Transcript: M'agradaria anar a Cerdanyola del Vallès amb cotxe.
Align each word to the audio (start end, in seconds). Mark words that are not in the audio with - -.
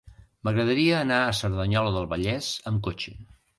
M'agradaria 0.47 0.95
anar 1.01 1.19
a 1.27 1.35
Cerdanyola 1.41 1.93
del 1.99 2.09
Vallès 2.17 2.51
amb 2.73 2.85
cotxe. 2.91 3.17